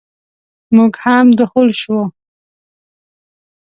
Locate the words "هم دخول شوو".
1.03-2.03